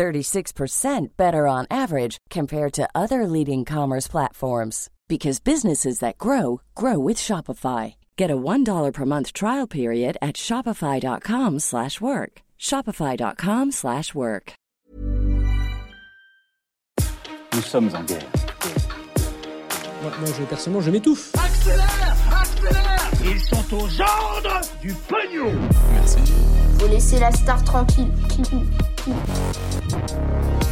[0.00, 6.98] 36% better on average compared to other leading commerce platforms because businesses that grow grow
[6.98, 7.96] with Shopify.
[8.16, 12.32] Get a $1 per month trial period at shopify.com/work.
[12.58, 14.52] shopify.com/work.
[17.52, 18.30] Nous sommes en guerre.
[20.02, 21.34] Moi, moi, je, personnellement, je m'étouffe.
[21.34, 25.52] Accélère Accélère Ils sont aux ordres du pognon
[26.78, 28.12] Faut laisser la star tranquille.
[29.06, 30.69] うん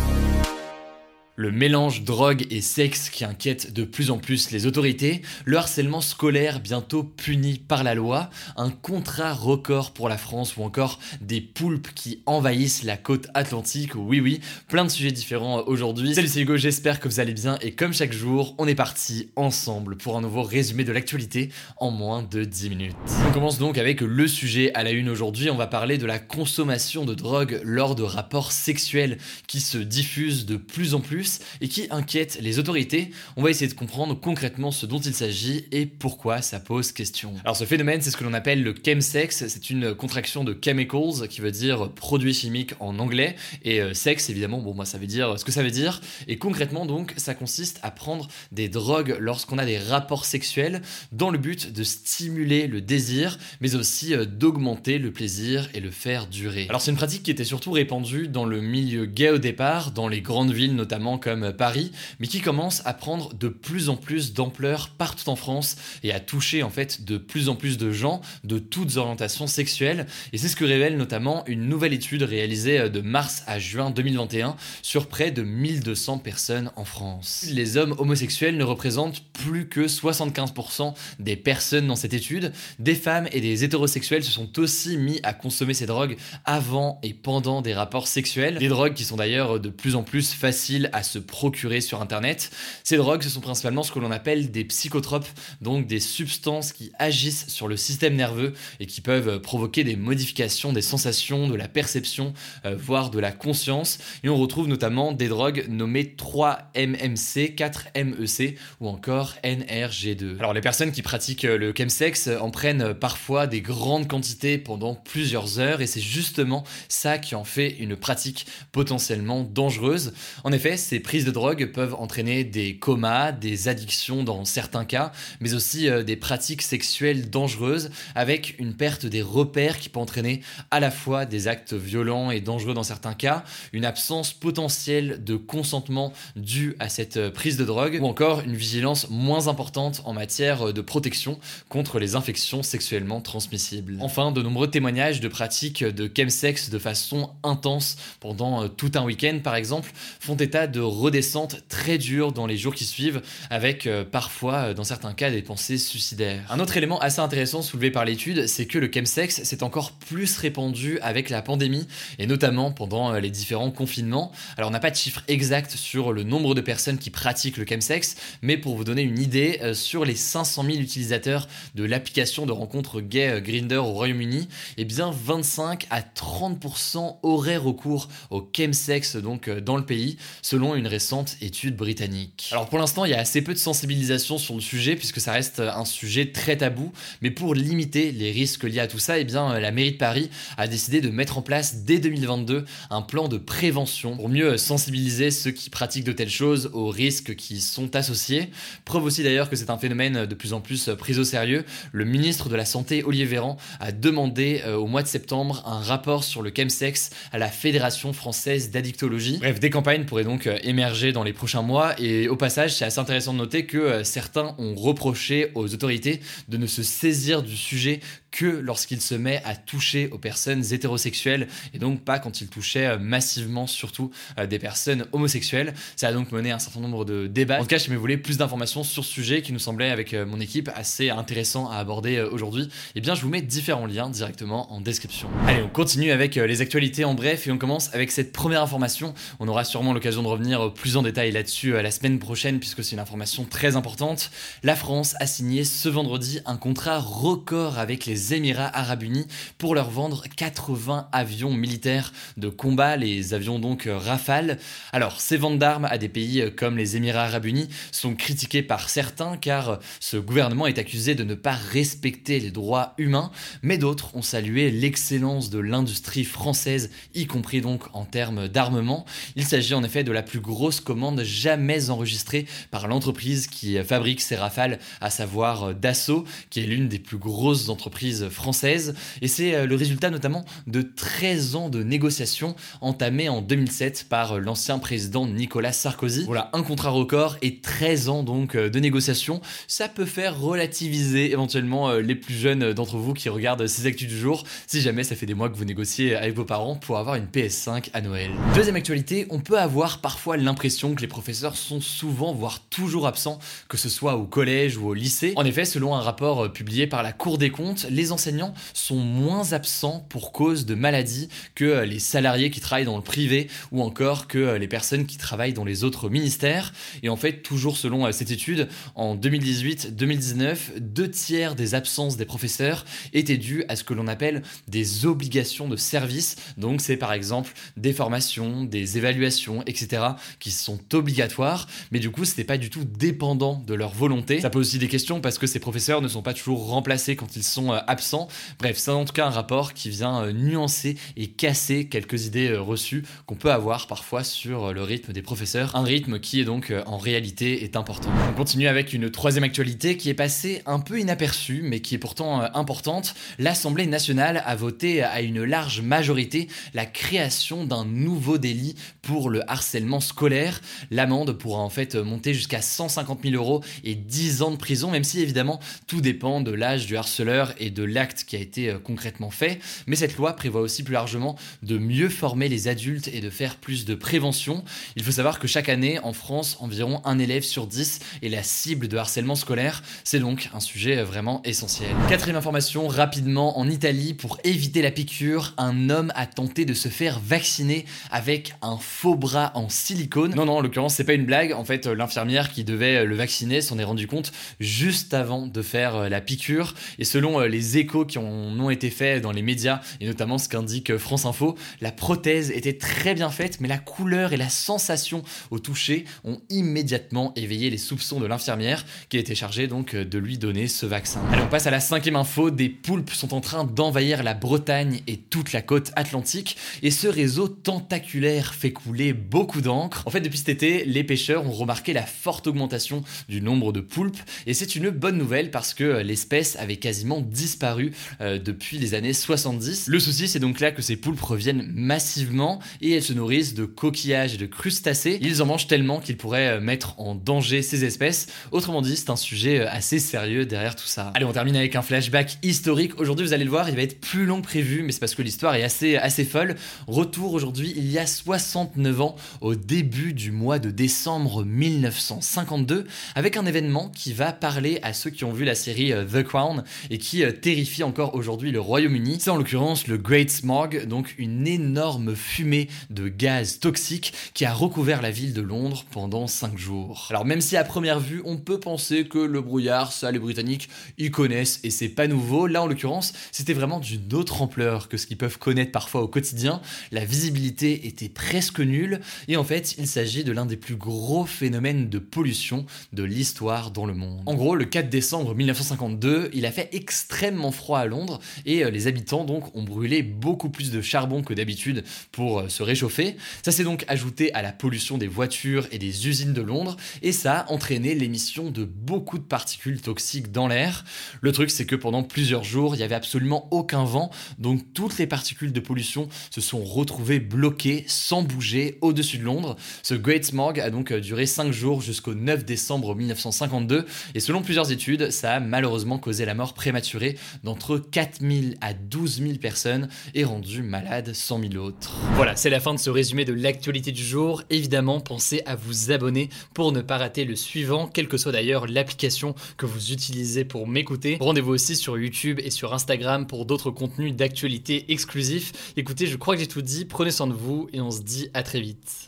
[1.41, 6.01] Le mélange drogue et sexe qui inquiète de plus en plus les autorités, le harcèlement
[6.01, 11.41] scolaire bientôt puni par la loi, un contrat record pour la France ou encore des
[11.41, 16.13] poulpes qui envahissent la côte atlantique, oui oui, plein de sujets différents aujourd'hui.
[16.13, 19.29] Salut c'est Hugo, j'espère que vous allez bien et comme chaque jour, on est parti
[19.37, 22.97] ensemble pour un nouveau résumé de l'actualité en moins de 10 minutes.
[23.29, 26.19] On commence donc avec le sujet à la une aujourd'hui, on va parler de la
[26.19, 31.28] consommation de drogue lors de rapports sexuels qui se diffusent de plus en plus
[31.61, 33.11] et qui inquiète les autorités.
[33.37, 37.35] On va essayer de comprendre concrètement ce dont il s'agit et pourquoi ça pose question.
[37.45, 41.29] Alors ce phénomène, c'est ce que l'on appelle le chemsex, c'est une contraction de chemicals
[41.29, 45.07] qui veut dire produit chimique en anglais et euh, sexe évidemment, bon moi ça veut
[45.07, 49.17] dire ce que ça veut dire et concrètement donc ça consiste à prendre des drogues
[49.19, 54.25] lorsqu'on a des rapports sexuels dans le but de stimuler le désir mais aussi euh,
[54.25, 56.67] d'augmenter le plaisir et le faire durer.
[56.69, 60.09] Alors c'est une pratique qui était surtout répandue dans le milieu gay au départ, dans
[60.09, 64.33] les grandes villes notamment comme Paris, mais qui commence à prendre de plus en plus
[64.33, 68.21] d'ampleur partout en France et à toucher en fait de plus en plus de gens
[68.45, 70.07] de toutes orientations sexuelles.
[70.33, 73.91] Et c'est ce que révèle notamment une nouvelle étude réalisée euh, de mars à juin
[73.91, 77.47] 2021 sur près de 1200 personnes en France.
[77.53, 82.53] Les hommes homosexuels ne représentent plus que 75% des personnes dans cette étude.
[82.79, 87.15] Des femmes et des hétérosexuels se sont aussi mis à consommer ces drogues avant et
[87.15, 88.59] pendant des rapports sexuels.
[88.59, 92.51] Des drogues qui sont d'ailleurs de plus en plus faciles à se procurer sur Internet.
[92.85, 95.29] Ces drogues, ce sont principalement ce que l'on appelle des psychotropes,
[95.61, 100.73] donc des substances qui agissent sur le système nerveux et qui peuvent provoquer des modifications
[100.73, 102.33] des sensations, de la perception,
[102.65, 103.99] euh, voire de la conscience.
[104.25, 110.39] Et on retrouve notamment des drogues nommées 3-MMC, 4-MEC ou encore NRG2.
[110.39, 115.59] Alors les personnes qui pratiquent le chemsex en prennent parfois des grandes quantités pendant plusieurs
[115.59, 120.13] heures et c'est justement ça qui en fait une pratique potentiellement dangereuse.
[120.45, 125.13] En effet, ces prises de drogue peuvent entraîner des comas, des addictions dans certains cas,
[125.39, 130.41] mais aussi euh, des pratiques sexuelles dangereuses avec une perte des repères qui peut entraîner
[130.71, 133.45] à la fois des actes violents et dangereux dans certains cas,
[133.75, 138.57] une absence potentielle de consentement due à cette euh, prise de drogue ou encore une
[138.57, 141.39] vigilance moins importante en matière euh, de protection
[141.69, 143.99] contre les infections sexuellement transmissibles.
[144.01, 149.41] Enfin, de nombreux témoignages de pratiques de chemsex de façon intense pendant tout un week-end
[149.45, 154.05] par exemple font état de redescente très dure dans les jours qui suivent, avec euh,
[154.05, 156.45] parfois, euh, dans certains cas, des pensées suicidaires.
[156.51, 160.37] Un autre élément assez intéressant soulevé par l'étude, c'est que le chemsex s'est encore plus
[160.39, 161.87] répandu avec la pandémie,
[162.19, 164.33] et notamment pendant euh, les différents confinements.
[164.57, 167.67] Alors on n'a pas de chiffre exact sur le nombre de personnes qui pratiquent le
[167.69, 172.53] chemsex, mais pour vous donner une idée, sur les 500 000 utilisateurs de l'application de
[172.53, 179.49] rencontre gay Grinder au Royaume-Uni, eh bien 25 à 30% auraient recours au chemsex donc
[179.51, 182.49] dans le pays, selon une récente étude britannique.
[182.53, 185.33] Alors pour l'instant, il y a assez peu de sensibilisation sur le sujet puisque ça
[185.33, 186.93] reste un sujet très tabou,
[187.23, 190.31] mais pour limiter les risques liés à tout ça, eh bien la mairie de Paris
[190.57, 195.31] a décidé de mettre en place dès 2022 un plan de prévention pour mieux sensibiliser
[195.31, 198.51] ceux qui pratiquent de telles choses aux risques qui sont associés.
[198.85, 201.65] Preuve aussi d'ailleurs que c'est un phénomène de plus en plus pris au sérieux.
[201.93, 205.81] Le ministre de la Santé, Olivier Véran, a demandé euh, au mois de septembre un
[205.81, 209.39] rapport sur le chemsex à la Fédération française d'addictologie.
[209.39, 211.99] Bref, des campagnes pourraient donc euh, émerger dans les prochains mois.
[212.01, 216.21] Et au passage, c'est assez intéressant de noter que euh, certains ont reproché aux autorités
[216.49, 218.01] de ne se saisir du sujet
[218.31, 222.87] que lorsqu'il se met à toucher aux personnes hétérosexuelles et donc pas quand il touchait
[222.87, 225.75] euh, massivement surtout euh, des personnes homosexuelles.
[225.97, 227.59] Ça a donc mené un certain nombre de débats.
[227.59, 230.15] En tout cas, si vous voulez plus d'informations sur ce sujet qui nous semblait avec
[230.15, 234.11] euh, mon équipe assez intéressant à aborder aujourd'hui, eh bien je vous mets différents liens
[234.11, 235.29] directement en description.
[235.47, 239.15] Allez, on continue avec les actualités en bref et on commence avec cette première information.
[239.41, 242.93] On aura sûrement l'occasion de revenir plus en détail là-dessus la semaine prochaine puisque c'est
[242.93, 244.31] une information très importante.
[244.63, 249.27] La France a signé ce vendredi un contrat record avec les Émirats arabes unis
[249.59, 254.59] pour leur vendre 80 avions militaires de combat, les avions donc euh, Rafale.
[254.93, 258.63] Alors, ces ventes d'armes à des pays euh, comme les Émirats arabes unis sont critiquées
[258.63, 263.31] par certains car euh, ce gouvernement est accusé de ne pas respecter les droits humains,
[263.63, 269.05] mais d'autres ont salué l'excellence de l'industrie française, y compris donc en termes d'armement.
[269.37, 274.21] Il s'agit en effet de la plus grosse commande jamais enregistrée par l'entreprise qui fabrique
[274.21, 278.95] ces Rafales, à savoir Dassault, qui est l'une des plus grosses entreprises françaises.
[279.23, 284.33] Et c'est euh, le résultat notamment de 13 ans de négociations entamées en 2007 par
[284.33, 286.25] euh, l'ancien président Nicolas Sarkozy.
[286.25, 289.41] Voilà, un contrat record et 13 ans donc euh, de négociations.
[289.67, 294.19] Ça peut faire relativiser éventuellement les plus jeunes d'entre vous qui regardent ces actus du
[294.19, 297.17] jour, si jamais ça fait des mois que vous négociez avec vos parents pour avoir
[297.17, 298.31] une PS5 à Noël.
[298.55, 303.39] Deuxième actualité, on peut avoir parfois l'impression que les professeurs sont souvent, voire toujours absents,
[303.69, 305.33] que ce soit au collège ou au lycée.
[305.37, 309.53] En effet, selon un rapport publié par la Cour des comptes, les enseignants sont moins
[309.53, 313.83] absents pour cause de maladie que euh, les salariés qui travaillent dans le privé ou
[313.83, 316.73] encore que euh, les personnes qui travaillent dans les autres ministères.
[317.03, 322.25] Et en fait, toujours selon euh, cette étude, en 2018-2019, deux tiers des absences des
[322.25, 326.37] professeurs étaient dues à ce que l'on appelle des obligations de service.
[326.57, 330.03] Donc c'est par exemple des formations, des évaluations, etc.
[330.39, 334.41] qui sont obligatoires, mais du coup c'était pas du tout dépendant de leur volonté.
[334.41, 337.37] Ça pose aussi des questions parce que ces professeurs ne sont pas toujours remplacés quand
[337.37, 338.29] ils sont absents.
[338.59, 342.49] Bref, c'est en tout cas un rapport qui vient euh, nuancer et casser quelques idées
[342.49, 345.75] euh, reçues qu'on peut avoir parfois sur euh, le rythme des professeurs.
[345.77, 348.11] Un rythme qui est donc en réalité est important.
[348.31, 351.99] On continue avec une troisième actualité qui est passée un peu inaperçue mais qui est
[351.99, 353.15] pourtant importante.
[353.39, 359.49] L'Assemblée nationale a voté à une large majorité la création d'un nouveau délit pour le
[359.51, 360.61] harcèlement scolaire.
[360.91, 365.05] L'amende pourra en fait monter jusqu'à 150 000 euros et 10 ans de prison, même
[365.05, 368.79] si évidemment tout dépend de l'âge du harceleur et de l'acte qui a été euh,
[368.79, 373.21] concrètement fait, mais cette loi prévoit aussi plus largement de mieux former les adultes et
[373.21, 374.65] de faire plus de prévention.
[374.97, 378.43] Il faut savoir que chaque année, en France, environ un élève sur dix est la
[378.43, 379.83] cible de harcèlement scolaire.
[380.05, 381.91] C'est donc un sujet euh, vraiment essentiel.
[382.09, 386.89] Quatrième information, rapidement, en Italie, pour éviter la piqûre, un homme a tenté de se
[386.89, 390.35] faire vacciner avec un faux bras en silicone.
[390.35, 391.53] Non, non, en l'occurrence, c'est pas une blague.
[391.53, 395.97] En fait, l'infirmière qui devait le vacciner s'en est rendu compte juste avant de faire
[395.97, 396.75] euh, la piqûre.
[396.99, 400.49] Et selon les échos qui ont ont été faits dans les médias, et notamment ce
[400.49, 405.23] qu'indique France Info, la prothèse était très bien faite, mais la couleur et la sensation
[405.51, 410.39] au toucher ont immédiatement éveillé les soupçons de l'infirmière qui été chargée donc de lui
[410.39, 411.21] donner ce vaccin.
[411.33, 415.01] Allez, on passe à la cinquième info, des poulpes sont en train d'envahir la Bretagne
[415.07, 419.78] et toute la côte atlantique, et ce réseau tentaculaire fait couler beaucoup d'encre.
[419.85, 423.81] En fait, depuis cet été, les pêcheurs ont remarqué la forte augmentation du nombre de
[423.81, 428.95] poulpes, et c'est une bonne nouvelle parce que l'espèce avait quasiment disparu euh, depuis les
[428.95, 429.89] années 70.
[429.89, 433.65] Le souci, c'est donc là que ces poulpes reviennent massivement et elles se nourrissent de
[433.65, 435.19] coquillages et de crustacés.
[435.21, 438.27] Ils en mangent tellement qu'ils pourraient euh, mettre en danger ces espèces.
[438.51, 441.13] Autrement dit, c'est un sujet euh, assez sérieux derrière tout ça.
[441.15, 442.99] Allez, on termine avec un flashback historique.
[443.01, 445.15] Aujourd'hui, vous allez le voir, il va être plus long que prévu, mais c'est parce
[445.15, 446.57] que l'histoire est assez, assez folle.
[446.87, 453.37] Retour aujourd'hui, il y a 69 ans, au début du mois de décembre 1952, avec
[453.37, 456.97] un événement qui va parler à ceux qui ont vu la série The Crown et
[456.97, 459.19] qui terrifie encore aujourd'hui le Royaume-Uni.
[459.21, 464.55] C'est en l'occurrence le Great Smog, donc une énorme fumée de gaz toxique qui a
[464.55, 467.07] recouvert la ville de Londres pendant 5 jours.
[467.11, 470.71] Alors même si à première vue on peut penser que le brouillard, ça les Britanniques
[470.97, 474.97] y connaissent et c'est pas nouveau, là en l'occurrence c'était vraiment d'une autre ampleur que
[474.97, 476.63] ce qu'ils peuvent connaître parfois au quotidien.
[476.91, 481.25] La visibilité était presque nulle et en fait il s'agit de l'un des plus gros
[481.25, 484.23] phénomènes de pollution de l'histoire dans le monde.
[484.27, 488.71] En gros le 4 décembre 1952 il a fait extrêmement froid à Londres et euh,
[488.71, 493.17] les habitants donc ont brûlé beaucoup plus de charbon que d'habitude pour euh, se réchauffer.
[493.43, 497.13] Ça s'est donc ajouté à la pollution des voitures et des usines de Londres et
[497.13, 500.85] ça a entraîné l'émission de beaucoup de particules toxiques dans l'air.
[501.21, 504.99] Le truc c'est que pendant plusieurs jours il n'y avait absolument aucun vent donc toutes
[504.99, 509.48] les particules de pollution se sont retrouvées bloquées sans bouger au-dessus de Londres.
[509.83, 514.43] Ce Great Smog a donc euh, duré 5 jours jusqu'au 9 décembre 1952 et selon
[514.43, 519.89] plusieurs études ça a malheureusement causé la mort prématurée d'entre 4000 à 12 000 personnes
[520.15, 521.97] et rendu malade 100 000 autres.
[522.15, 524.43] Voilà, c'est la fin de ce résumé de l'actualité du jour.
[524.51, 528.67] Évidemment, pensez à vous abonner pour ne pas rater le suivant, quelle que soit d'ailleurs
[528.67, 531.19] l'application que vous utilisez pour m'écouter.
[531.21, 535.73] Rendez-vous aussi sur YouTube et sur Instagram pour d'autres contenus d'actualité exclusifs.
[535.77, 538.31] Écoutez, je crois que j'ai tout dit, prenez soin de vous et on se dit
[538.35, 539.08] à très vite.